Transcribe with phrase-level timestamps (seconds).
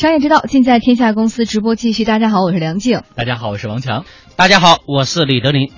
[0.00, 2.04] 商业之道，尽在天下公司直播继续。
[2.04, 3.02] 大家好，我是梁静。
[3.14, 4.06] 大家好，我是王强。
[4.34, 5.70] 大家好，我是李德林。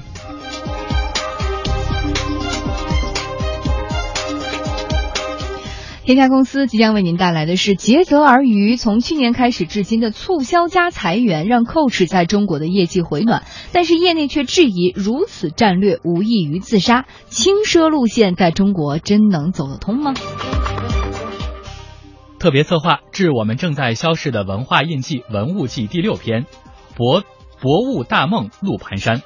[6.05, 8.77] 天下公司即将为您带来的是竭泽而渔。
[8.77, 17.07] 从去年开始至今的促销加裁员，让 Coach 在中国的业绩回暖，但是业内却质疑，如此战略无异于自杀。
[17.27, 20.15] 轻奢路线在中国真能走得通吗？
[22.43, 26.45] 特别策划致我们正在消逝的文化印记《文物记》第六篇，
[26.97, 27.23] 博
[27.61, 29.23] 博物大梦路盘山。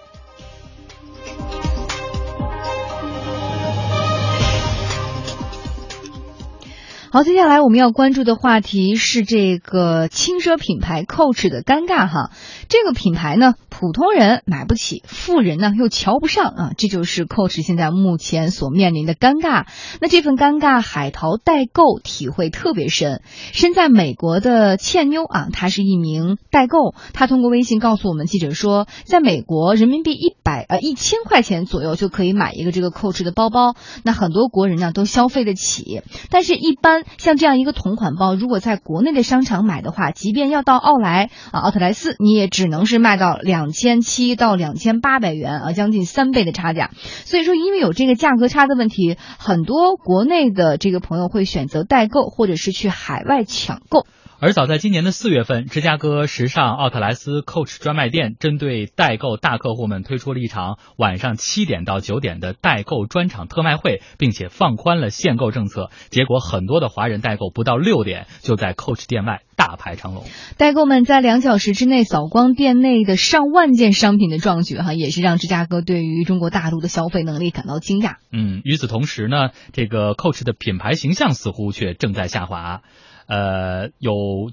[7.16, 12.30] 好，接下来我们要关注的话题是这个轻奢品牌 Coach 的尴尬哈。
[12.68, 19.64] 这个品牌呢，普通人买不起，富人呢又瞧不上啊，这就是 Coach 现在目前所面临的尴尬。
[19.98, 23.22] 那这份尴尬，海淘代购体会特别深。
[23.54, 37.05] 身在美国的倩妞啊，她是一名代购，她通过微信告诉我们记者说，在美国人民币一百呃一千块钱左右就可以买一个这个 Coach 的包包，那很多国人呢都消费得起，但是一般。
[37.18, 46.90] 像这样一个同款包，如果在国内的商场买的话，即便要到奥莱啊、奥特莱斯，你也只能是卖到两千七到两千八百元啊，将近三倍的差价。
[47.24, 54.06] 所以说，因为有这个价格差的问题，很多国内的这个朋友会选择代购，或者是去海外抢购。
[54.38, 65.88] 而早在今年的四月份，芝加哥时尚奥特莱斯 Coach 专卖店针对代购大客户们推出了一场晚上七点到九点的代购专场特卖会，并且放宽了限购政策。
[66.10, 70.24] 结果，很多的华人代购不到六点就在 Coach 店外大排长龙。
[70.58, 78.16] 代购们在两小时之内扫光店内的上万件商品的壮举，哈，也是让芝加哥对于中国大陆的消费能力感到惊讶。
[78.30, 82.82] 嗯，与此同时呢，这个 Coach 的品牌形象似乎却正在下滑。
[83.26, 84.50] 呃，有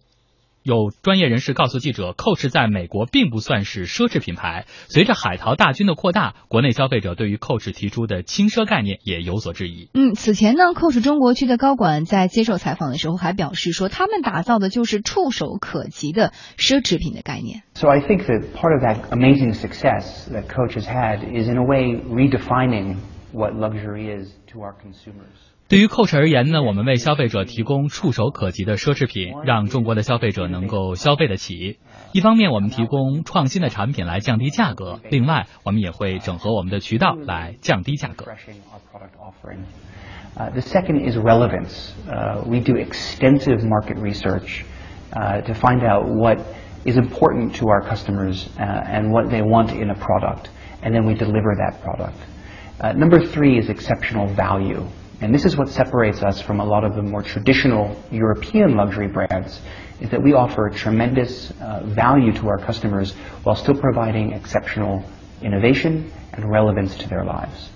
[0.64, 4.66] 有专业人士告诉记者，Coach 在美国并不算是奢侈品牌。
[4.88, 9.90] 随着海淘大军的扩大，国内消费者对于 Coach 提出的轻奢概念也有所质疑。
[9.94, 17.64] 嗯，此前呢，Coach 中国区的高管在接受采访的时候还表示说，他们打造的就是触手可及的奢侈品的概念。
[17.76, 21.66] So I think that part of that amazing success that Coach has had is in a
[21.66, 22.96] way redefining
[23.34, 25.53] what luxury is to our consumers.
[25.70, 31.80] 对于 Coach 而言呢，我们为消费者提供触手可及的奢侈品，让中国的消费者能够消费得起。
[32.12, 38.26] 一方面，我们提供创新的产品来降低价格；另外，我们也会整合我们的渠道来降低价格。
[40.36, 41.94] The second is relevance.
[42.46, 44.64] We do extensive market research
[45.12, 46.40] to find out what
[46.86, 50.50] is important to our customers and what they want in a product,
[50.84, 52.18] and then we deliver that product.
[52.96, 54.84] Number three is exceptional value.
[55.22, 59.08] And this is what separates us from a lot of the more traditional European luxury
[59.08, 59.62] brands,
[60.02, 63.14] is that we offer tremendous uh, value to our customers
[63.44, 65.04] while still providing exceptional
[65.42, 67.70] innovation and relevance to their lives.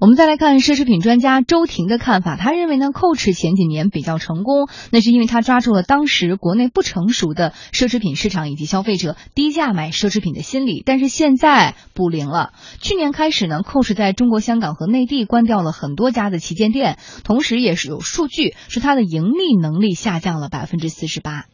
[0.00, 10.82] 我们再来看奢侈品专家周婷的看法，他认为呢，Coach 前几年比较成功，那是因为他抓住了当时国内不成熟的奢侈品市场以及消费者低价买奢侈品的心理。
[10.84, 21.46] 但是现在不灵了，去年开始呢，Coach 在中国香港和内地关掉了很多家的旗舰店，同时也是有数据是它的盈利能力下降了百分之四十八。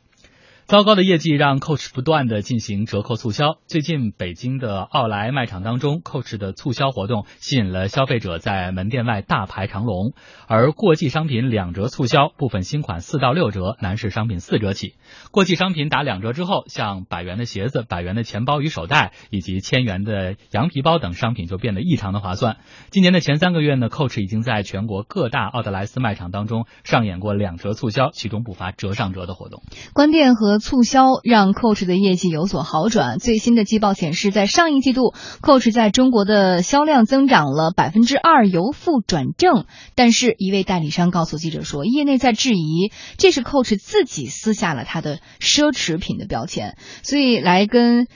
[0.69, 3.57] 糟糕的业绩让 Coach 不断的进行折扣促销。
[3.67, 10.13] 最近北京的奥莱卖场当中，Coach 的促销活动吸引了消费者在门店外大排长龙。
[10.47, 14.93] 而过季商品两折促销，部分新款四到六折，男士商品四折起。
[15.31, 22.59] 过季商品打两折之后，像百元的鞋子、百元的钱包与手袋，以及千元的羊皮包等商品就变得异常的划算。
[22.91, 29.63] 今年的前三个月呢，Coach 已经在全国各大奥特莱斯卖场当中上演过两折促销，其中不乏折上折的活动。
[29.95, 33.19] 关店和促销让 Coach 的业绩有所好转。
[33.19, 39.67] 最新的季报显示，在上一季度，Coach 在中国的销量增长了百分之二，由负转正。
[39.95, 46.77] 但是，一位代理商告诉记者说，业内在质疑，这是 Coach 自己撕下了他的奢侈品的标签。
[47.03, 48.07] 所以，来跟。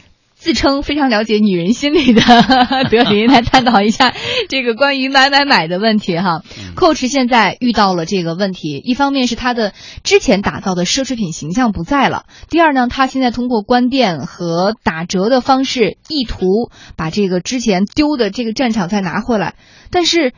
[0.43, 2.21] 自称非常了解女人心理的
[2.91, 4.13] 德林来探讨一下
[4.49, 6.43] 这个关于买买买的问题哈。
[6.75, 9.73] Coach 现在遇到了这个问题，一方面是他的
[10.03, 16.45] 之前打造的奢侈品形象不在了，第二呢，他现在通过关店和打折的方式，意图
[16.97, 19.55] 把这个之前丢的这个战场再拿回来，
[19.93, 20.33] 但是。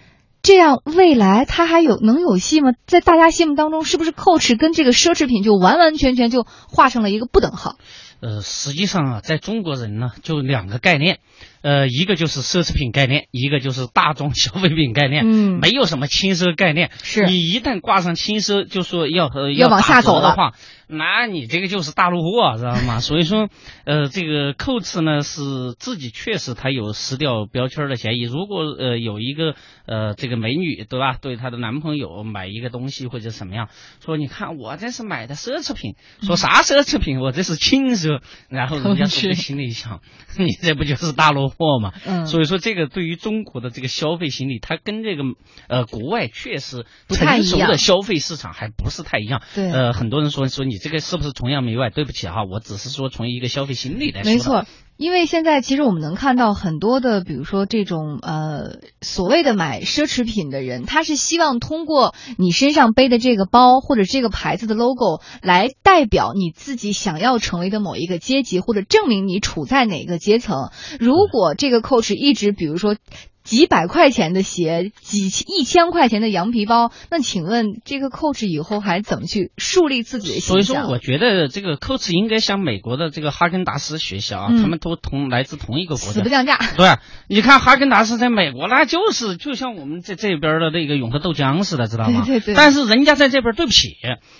[0.46, 2.72] 这样未来他还有能有戏吗？
[2.86, 7.76] 在大家心目当中，是不是 Coach 跟这个奢侈品就完完全全就画上了一个不等号？
[8.20, 11.18] 呃，实际上啊，在中国人呢，就两个概念，
[11.62, 16.90] 呃，一个就是奢侈品概念，一个就是大众消费品概念，嗯没有什么轻奢概念。
[17.02, 20.54] 是你一旦挂上轻奢，就说要呃要往下走的话，
[20.86, 23.00] 那你这个就是大陆货，知道吗？
[23.04, 23.48] 所以说，
[23.84, 28.22] 呃，这个 Coach 呢是自己确实他有撕掉标签的嫌疑。
[28.22, 29.54] 如果呃有一个
[29.86, 33.68] 呃这个美女对吧，对她的男朋友买一个东西或者什么样，
[34.04, 37.20] 说你看我这是买的奢侈品，说啥奢侈品？
[37.20, 38.03] 我这是轻奢，
[38.48, 40.00] 然后人家是说不心里想，
[40.38, 41.92] 你这不就是大落货嘛？
[42.06, 45.22] 嗯所以说这个对于中国的这个消费心理，它跟这个
[45.68, 49.42] 呃国外确实不太熟的消费市场还不是太一样。
[49.54, 51.90] 对呃，很多人说说你这个是不是崇洋媚外？
[51.90, 54.32] 对不起哈，我只是说从一个消费心理来说。
[54.32, 70.70] 没错，因为现在其实我们能看到很多的，比如说这种呃所谓的买奢侈品的人，他是希望通过你身上背的这个包或者这个牌子的 logo 来代表你自己想要成为的某一个阶级，或者证明你处在哪个阶层。
[71.00, 72.96] 如果这个 Coach 一直比如说。
[73.44, 80.86] 几百块钱的鞋，几一千块钱的羊皮包，那请问这个 Coach 以后还怎么去树立自己的形象所以？
[80.86, 86.28] 说，我觉得这个 Coach 应该向美国的这个哈根达斯学习啊，嗯他们都同来自同一个国家死不。
[86.30, 86.58] 降价。
[86.76, 86.96] 对，
[87.28, 92.24] 你看哈根达斯在美国，那就是就像我们这这边的那个永和豆浆似的，知道吗？
[92.26, 93.90] 对对对但是人家在这边，对不起，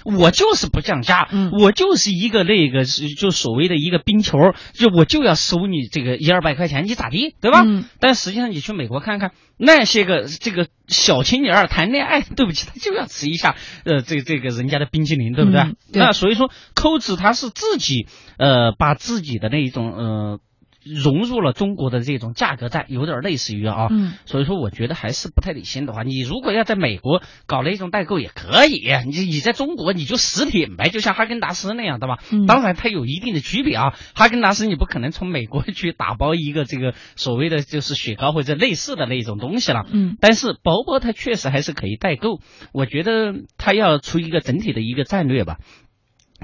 [0.05, 4.39] 我就是不降价，嗯我就是一个那个就所谓的一个冰球，
[4.73, 7.65] 就我就要收你这个一二百块钱，你咋地，对吧？
[7.67, 15.61] 嗯但实际上你去美国看看，那些个这个小青年儿谈恋爱， 对不起，他就要吃一下呃这这个人家的冰淇淋，对不对？
[15.61, 18.07] 嗯对那所以说，扣子他是自己
[18.39, 20.41] 呃把自己的那一种呃。
[20.85, 32.19] 融入了中国的这种价格战，有点类似于啊，嗯所以说我觉得还是不太理性的话，你如果要在美国搞那种代购也可以，你你在中国你就实体买，就像哈根达斯那样的吧。
[32.31, 39.87] 嗯当然它有一定的区别啊，哈根达斯你不可能从美国去打包一个这个所谓的就是雪糕或者类似的那种东西了。
[39.91, 42.41] 嗯但是薄薄它确实还是可以代购，
[42.73, 45.59] 我觉得它要出一个整体的一个战略吧。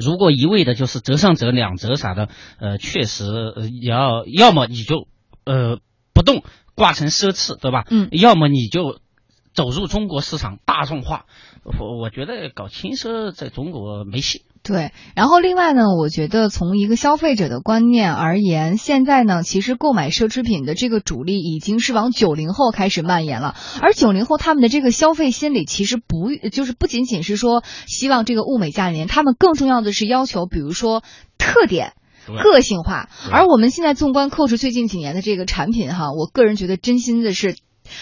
[0.01, 3.25] 如果一味的就是折上折两折啥的，呃，确实
[3.81, 5.07] 也要要么你就
[5.45, 5.79] 呃
[6.15, 6.43] 不动
[6.75, 7.85] 挂成奢侈，对吧？
[7.91, 8.99] 嗯要么你就
[9.55, 11.27] 走入中国市场大众化。
[11.65, 14.45] 我我觉得搞轻奢在中国没戏。
[14.63, 31.03] 对，然后另外呢，我觉得从一个消费者的观念而言，现在呢，其实购买奢侈品的这个主力已经是往九零后开始蔓延了，而九零后他们的这个消费心理其实不就是不仅仅是说希望这个物美价廉，他们更重要的是要求，比如说
[31.39, 31.95] 特点。
[32.45, 37.57] 个性化，而我们现在纵观 Coach 最近几年的这个产品哈，我个人觉得真心的是。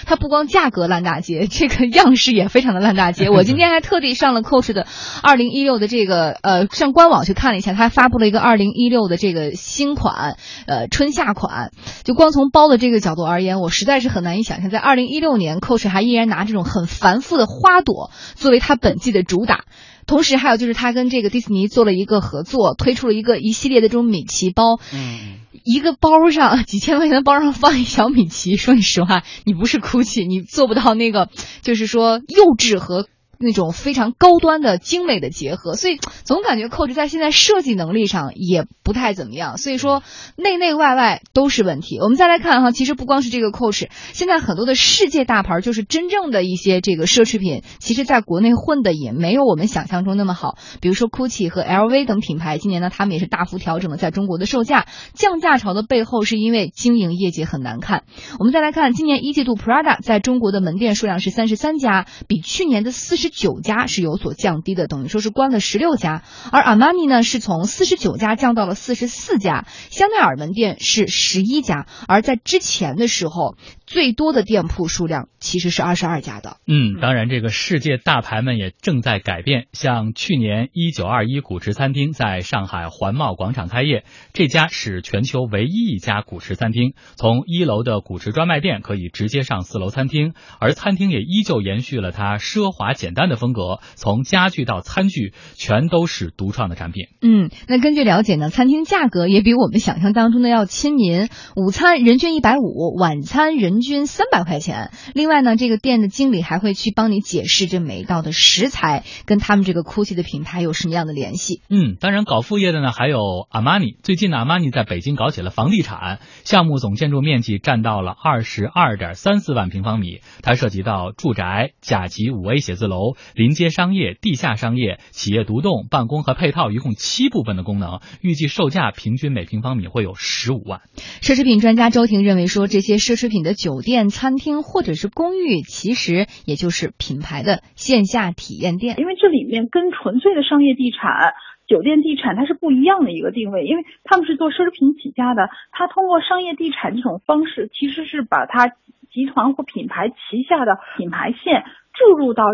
[0.07, 3.31] 它不光价格烂大街，这个样式也非常的烂大街。
[3.31, 4.87] 我今天还特地上了 Coach 的
[5.23, 10.37] 二零一六的这个呃上官网去看了一下，它发布了一个二零一六的这个新款，
[10.67, 11.71] 呃春夏款。
[12.05, 19.65] 就光从包的这个角度而言，我实在是很难以想象，在二零一六年 Coach 还依然拿这种很繁复的花朵作为它本季的主打。
[20.09, 24.81] 同时，还有就是他跟这个迪士尼做了一个合作，推出了一个一系列的这种米奇包。
[24.93, 31.29] 嗯，一个包上 几千块钱的包上放一小米奇，说句实话，你不是 GUCCI，你做不到那个，
[31.63, 33.07] 就是说幼稚和。
[33.39, 40.03] 那种非常高端的精美的结合，所以总感觉 Coach 在现在设计能力上也不太怎么样，所以说
[40.37, 41.99] 内内外外都是问题。
[42.01, 50.57] 我们再来看哈，其实不光是这个 Coach，现在很多的世界大牌，就是真正的一些这个奢侈品，其实在国内混的也没有我们想象中那么好。
[50.81, 58.05] 比如说 GUCCI 和 LV 等品牌，今年呢他们也是大幅调整了在中国的售价，降价潮的背后是因为经营业绩很难看。
[58.39, 66.23] 我们再来看今年一季度 Prada 在中国的门店数量是三十三家，比去年的四十九家是有所降低的，等于说是关了十六家。
[66.53, 73.57] 而阿玛尼呢是从四十九家降到了四十四家，香奈儿门店是十一家，而在之前的时候
[73.87, 76.59] 最多的店铺数量其实是二十二家的。
[76.67, 79.67] 嗯，当然，这个世界大牌们也正在改变。
[79.73, 86.95] 像去年一九二一古驰餐厅在上海环贸广场开业，这家是全球唯一一家古驰餐厅。
[87.17, 97.07] 从一楼的古驰专卖店可以直接上四楼餐厅，而餐厅也依旧延续了它奢华简的风格，从家具到餐具全都是独创的产品。
[97.23, 104.91] 嗯，那根据了解呢，餐厅价格也比我们想象当中的要亲民，午餐人均一百五，晚餐人均三百块钱。
[105.15, 111.63] 另外呢，这个店的经理还会去帮你解释这每一道的食材跟他们这个 GUCCI 的品牌有什么样的联系。
[111.71, 113.97] 嗯，当然搞副业的呢还有阿玛尼。
[114.03, 120.21] 最近呢，阿玛尼在北京搞起了房地产项目，总建筑面积占到了二十二点三四万平方米。
[120.43, 130.81] 它涉及到住宅、甲级五 A 写字楼、楼、临街商业、地下商业、企业独栋、办公和配套，一共七部分的功能，预计售价平均每平方米会有十五万。
[131.21, 141.35] 奢侈品专家周婷认为说，这些奢侈品的酒店、餐厅或者是公寓，其实也就是品牌的线下体验店，因为这里面跟纯粹的商业地产。
[141.69, 148.69] 酒店地产它是不一样的一个定位，因为他们是做奢侈品起家的，他通过商业地产这种方式，其实是把它
[149.13, 152.45] 集团或品牌旗下的品牌线注入到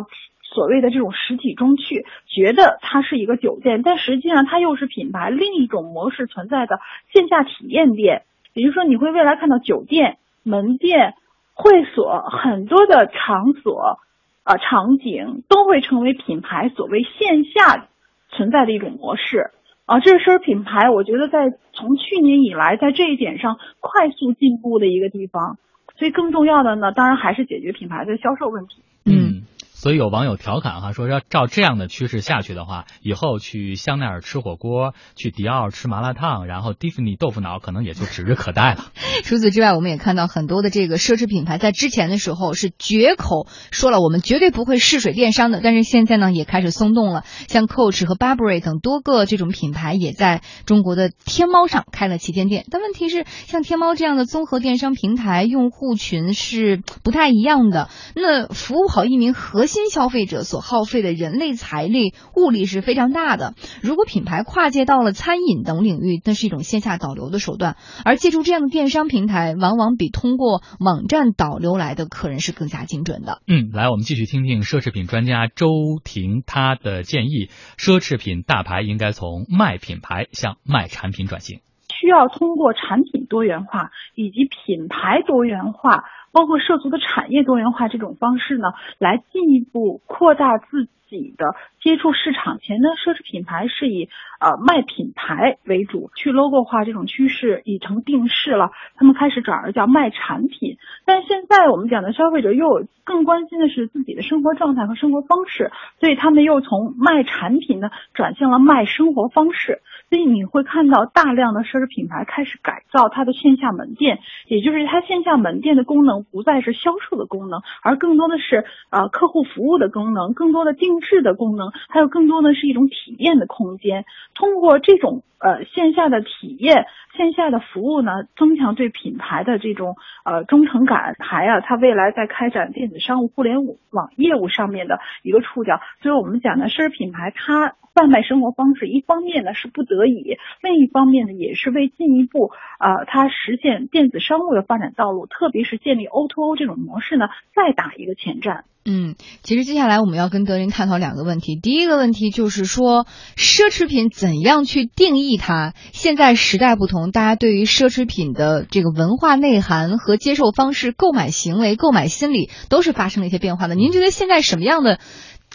[0.54, 6.78] 所谓的这种实体中去，觉得它是一个酒店，但实际上它又是品牌另一种模式存在的
[7.12, 8.22] 线下体验店。
[8.52, 11.14] 也就是说，你会未来看到酒店、门店、
[11.52, 13.98] 会所很多的场所
[14.44, 17.88] 啊场景都会成为品牌所谓线下。
[18.36, 19.52] 存在的一种模式
[19.86, 25.56] 啊，这是品牌，我觉得在从去年以来，在这一点上快速进步的一个地方。
[25.96, 28.82] 所以更重要的呢，当然还是解决品牌的销售问题。
[29.04, 29.46] 嗯。
[29.84, 38.86] 所以有网友调侃哈，说要照这样的趋势下去的话，以后去香奈儿吃火锅，去迪奥吃麻辣烫，然后迪士尼豆腐脑可能也就指日可待了。
[39.24, 47.22] 除此之外，我们也看到很多的这个奢侈品牌在之前的时候是绝口说了我们绝对不会试水电商的，但是现在呢也开始松动了。
[47.46, 52.64] 像 Coach 和 Burberry 等多个这种品牌也在中国的天猫上开了旗舰店。
[52.70, 57.90] 但问题是，像天猫这样的综合电商平台，用户群是不太一样的。
[58.16, 59.73] 那服务好一名核心。
[59.74, 63.54] 新消费者所耗费的人力、财力、物力是非常大的。
[63.82, 67.74] 如果品牌跨界到了餐饮等领域，那是一种线下导流的手段。
[68.04, 73.40] 而借助这样的电商平台，往往比通过网站导流来的客人是更加精准的。
[73.48, 75.66] 嗯，来，我们继续听听奢侈品专家周
[76.04, 81.58] 婷他的建议：奢侈品大牌应该从卖品牌向卖产品转型，
[82.00, 86.04] 需要通过产品多元化以及品牌多元化。
[86.34, 92.58] 包括涉足的产业多元化这种方式呢，来进一步扩大自自己的接触市场。
[92.58, 94.08] 前的奢侈品牌是以
[94.40, 100.76] 呃卖品牌为主，去 logo 化这种趋势已成定势了，他们开始转而叫卖产品。
[101.04, 105.70] 但现在我们讲的消费者又更关心的是自己的生活状态和生活方式，
[106.00, 109.80] 所以他们又从卖产品呢转向了卖生活方式。
[110.10, 124.04] 所以你会看到大量的奢侈品牌开始改造它的线下门店，也就是它线下门店的功能不再是销售的功能，而更多的是呃客户服务的功能，更多的定制的功能，还有更多的是一种体验的空间。
[124.34, 126.86] 通过这种呃线下的体验、
[127.16, 133.58] 线下的服务呢，增强对品牌的这种呃忠诚感，还啊它未来在开展电子商务、互联
[133.90, 135.80] 网业务上面的一个触角。
[136.02, 137.74] 所以我们讲呢，奢侈品牌它。
[137.94, 148.64] 贩卖生活方式，一方面呢是不得已，另一方面呢也是为进一步呃它实现电子商务的发展道路，特别是建立 O to O 这种模式呢，再打一个前站。
[148.84, 151.58] 嗯，其实接下来我们要跟德林探讨两个问题。
[151.60, 155.72] 第一个问题就是说，奢侈品怎样去定义它？
[155.92, 163.74] 现在时代不同，大家对于奢侈品的这个文化内涵和接受方式、购买行为、购买心理都是发生了一些变化的。
[163.74, 164.98] 您觉得现在什么样的？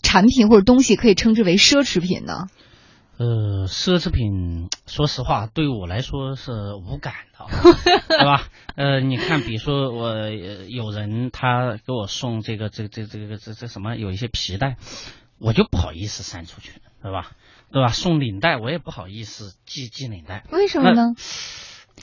[0.02, 2.46] 产品或者东西可以称之为奢侈品呢？
[3.20, 7.46] 呃，奢侈品，说实话，对我来说是无感的，
[8.08, 8.48] 对吧？
[8.78, 14.78] 呃，你看，比如说我有人他给我送这个这这这个这这什么，有一些皮带，
[15.38, 16.72] 我就不好意思删出去，
[17.04, 17.32] 对吧？
[17.74, 17.90] 对吧？
[17.90, 21.14] 送领带，我也不好意思系系领带，为什么呢？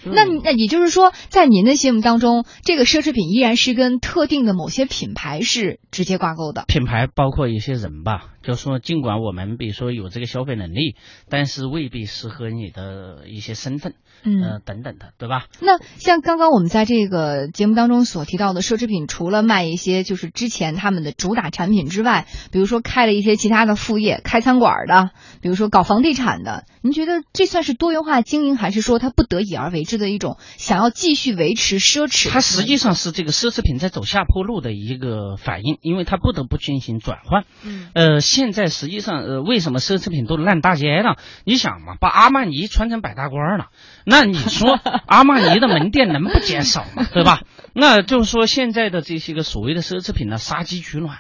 [0.05, 6.65] 那那也就是说，在您的心目当中，这个奢侈品依然是跟特定的某些品牌是直接挂钩的。
[6.69, 10.97] 品牌包括一些人吧，就说尽管我们比如说有这个消费能力，
[11.31, 15.47] 但是未必适合你的一些身份，嗯，等等的，对吧？
[15.61, 25.11] 那像刚刚我们在这个节目当中所提到的奢侈品，除了卖一些就是之前他们的主打产品之外，比如说开了一些其他的副业，开餐馆的，
[25.41, 29.86] 比如说搞房地产的，您觉得这算是多元化经营，还是说它不得已而为？
[29.87, 37.45] 之的一种想要继续维持奢侈，它实际上是这个奢侈品在走下坡路的一个反应，因为它不得不进行转换。
[37.65, 41.17] 嗯，呃，现在实际上，呃，为什么奢侈品都烂大街了？
[41.45, 43.69] 你想嘛，把阿玛尼穿成百大官了，
[44.05, 44.73] 那你说
[45.07, 47.07] 阿玛尼的门店能不减少吗？
[47.15, 47.43] 对吧？
[47.73, 51.19] 那就是说，现在的这些个所谓的奢侈品呢，杀鸡取卵。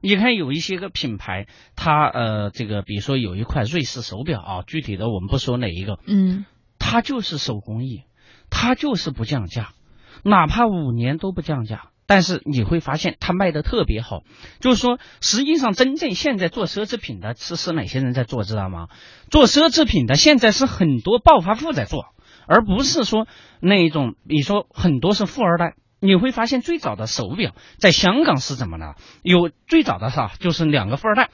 [0.00, 6.44] 你看有一些个品牌，它呃，这个比如说有一块瑞士手表啊，具体的我们不说哪一个，嗯，
[6.78, 8.04] 它就是手工艺。
[8.50, 9.70] 它就是不降价，
[10.22, 11.90] 哪怕五年都不降价。
[12.10, 14.22] 但是你会发现它卖的特别好，
[14.60, 18.88] 就是说，实际上真正现在做奢侈品的是是哪些人在做，知道吗？
[19.30, 22.06] 做奢侈品的现在是很多暴发户在做，
[22.46, 23.26] 而不是说
[23.60, 28.94] 那种，比如说很多是富二代，你会发现最早的手表在香港是怎么呢？
[29.20, 31.28] 有最早的哈，就是两个富二代。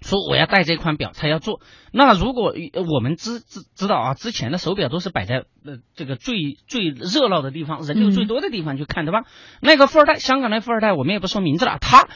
[0.00, 1.60] 说我要带这款表，他要做。
[1.92, 2.54] 那如果
[2.92, 9.24] 我们知知知道啊，之前的手表都是摆在呃这个最最热闹的地方，人流最多的地方去看，对吧？
[9.60, 12.08] 那个富二代，香港的富二代，我们也不说名字了，他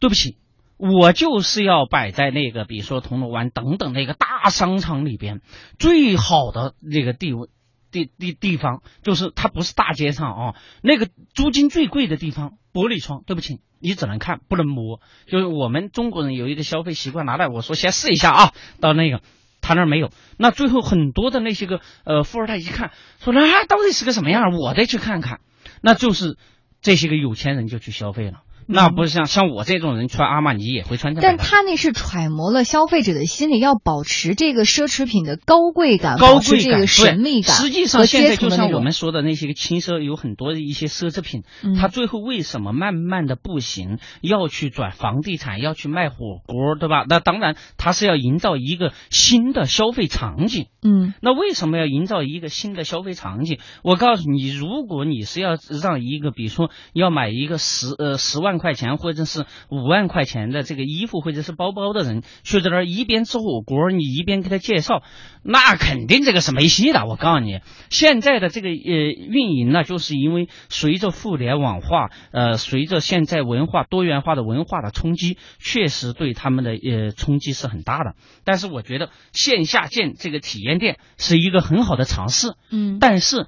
[0.00, 0.36] 对不起，
[0.76, 5.40] 我就是要摆在那个，比如说铜锣湾等等那个大商场里边
[5.78, 7.48] 最好的那个地位。
[7.90, 13.60] 地地地方，就是它不是大街上啊，那个租金最贵的地方，玻璃窗，对不起。
[13.82, 15.00] 你只能看，不能摸。
[15.26, 18.52] 就是我们中国人有一个消费习惯，拿来我说先试一下啊。
[18.78, 19.22] 到那个
[19.62, 25.40] 他那儿没有，那最后很多的那些个呃富二代一看，说那到底是个什么样，我得去看看。
[25.80, 26.36] 那就是
[26.82, 28.42] 这些个有钱人就去消费了。
[28.72, 37.56] 那不是像像我这种人穿阿玛尼也会穿这但他那是揣摩了消费者的心理，要保持这个奢侈品的高贵感，高贵感、神秘感。
[37.56, 41.42] 实际上，现在就像我们说的那些个轻奢，有很多的一些奢侈品，
[41.76, 43.98] 它最后为什么慢慢的不行？
[44.20, 47.04] 要去转房地产，要去卖火锅，对吧？
[47.08, 50.68] 那当然，它是要营造一个新的消费场景。
[50.82, 53.58] 嗯，那为什么要营造一个新的消费场景？
[53.82, 58.59] 我告诉你，如果你是要让一个，比如说要买一个十呃十万。
[58.60, 65.02] 块钱或者是五万块钱的这个衣服或者是包包的人，去在那儿一边吃火锅，你一边给他介绍，
[65.42, 67.06] 那肯定这个是没戏的。
[67.06, 78.14] 我告诉你，现在的这个呃运营呢，就是因为随着互联网化，呃，随着现在文化多元化的文化的冲击，确实对他们的呃冲击是很大的。
[78.44, 82.54] 但是我觉得线下建这个体验店是一个很好的尝试。
[82.70, 83.46] 嗯，但是。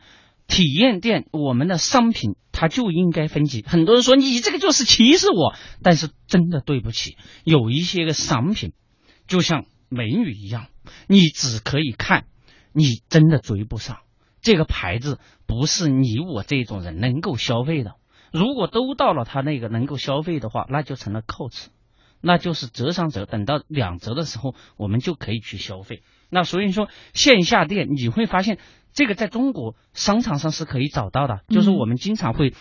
[0.52, 3.64] 体验店，我们的商品它就应该分级。
[3.66, 8.74] 很多人说你这个就是歧视我，但是真的对不起，有一些个商品，
[9.26, 10.66] 就像美女一样，
[11.06, 12.26] 你只可以看，
[12.74, 14.00] 你真的追不上。
[14.42, 17.94] 这个牌子不是你我这种人能够消费的。
[18.30, 21.70] 如果都到了他那个能够消费的话，那就成了扣子，
[22.20, 23.24] 那就是折上折。
[23.24, 26.02] 等到两折的时候，我们就可以去消费。
[26.28, 28.58] 那所以说线下店你会发现。
[28.92, 32.54] 这个在中国商场上是可以找到的，就是我们经常会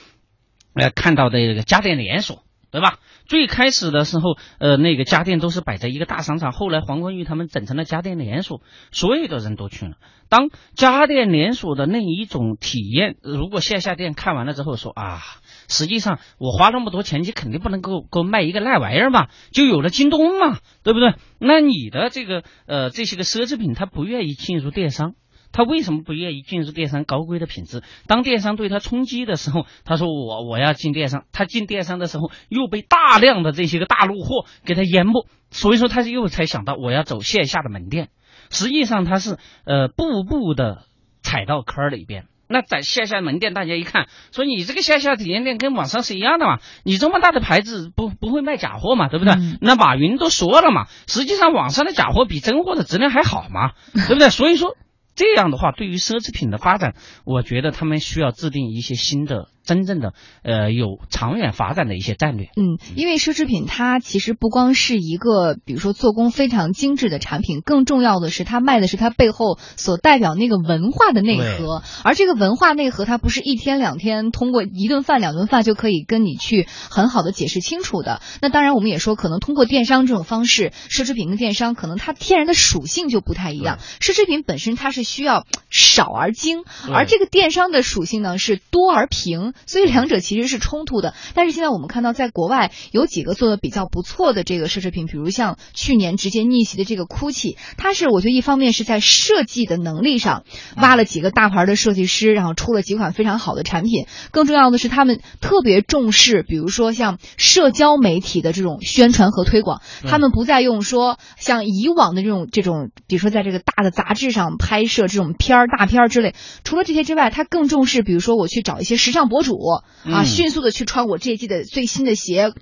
[0.74, 3.00] 呃看到的这个家电连锁，对吧？
[3.26, 8.62] 最开始的时候，呃，那个家电都是摆在一个大商场，后来黄光裕他们整成了家电连锁，
[8.92, 9.94] 所有的人都去了。
[10.28, 15.22] 当家电连锁的那一种体验，如果线下店看完了之后说啊，
[15.70, 21.14] 实际上我花那么多钱，你肯定不能够够卖一个烂玩意儿嘛，就有了京东嘛，对不对？
[21.40, 25.14] 那你的这个呃这些个奢侈品，他不愿意进入电商。
[25.54, 27.84] 他为什么不愿意进入电商高贵的品质？
[28.08, 31.26] 当电商对他冲击的时候，他说我我要进电商。
[31.34, 38.10] 他进电商的时候又被大量的这些个大陆货给他淹没，所以说他又才想到我要走线下的门店。
[38.50, 40.84] 实际上他是呃步步的
[41.22, 42.26] 踩到坑里边。
[42.48, 46.60] 那在线下门店，大家一看说你这个线下体验店跟网上是一样的嘛？
[46.84, 49.08] 你这么大的牌子不不会卖假货嘛？
[49.08, 49.36] 对不对？
[49.62, 53.72] 那马云都说了嘛，实际上网上的假货比真货的质量还好嘛？
[53.94, 54.30] 对不对？
[54.30, 54.78] 所以说。
[55.22, 59.50] 这样的话，对于奢侈品的发展，我觉得他们需要制定一些新的。
[59.64, 62.48] 真正的呃有长远发展的一些战略。
[62.56, 71.84] 嗯，因为奢侈品它其实不光是一个，比如说做工非常精致的产品，更重要的是它卖的是它背后所代表那个文化的内核。
[72.04, 78.22] 而这个文化内核，它不是一天两天通过一顿饭两顿饭就可以跟你去很好的解释清楚的。
[78.42, 83.78] 那当然，我们也说可能通过电商这种方式，奢侈品跟电商可能它天然的属性就不太一样。
[84.00, 89.51] 奢侈品本身它是需要少而精，而这个电商的属性呢是多而平。
[89.66, 100.44] 所以两者其实是冲突的，但是现在我们看到，在国外有几个做的比较不错的这个奢侈品，比如像去年直接逆袭的这个 GUCCI，它是我觉得一方面是在设计的能力上
[100.76, 104.06] 挖了几个大牌的设计师，然后出了几款非常好的产品。
[104.32, 116.34] 更重要的是，他们特别重视，比如说像社交媒体的这种宣传和推广，他们不再用说像以往的这种这种，比如说在这个大的杂志上拍摄这种片儿、大片儿之类。
[116.64, 119.84] 除了这些之外，他更重视，比如说我去找一些时尚博。
[120.04, 122.54] 主啊，迅速的去穿我这一季的最新的鞋，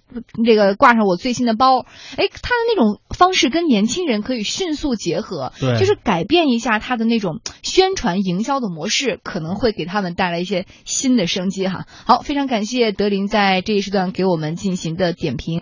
[0.45, 11.85] 这个挂上我最新的包，哎，他的那种方式跟年轻人可以迅速结合，对，就是改变一下他的那种宣传营销的模式，可能会给他们带来一些新的生机哈。
[12.05, 15.49] 好，非常感谢德林在这一时段给我们进行的点评。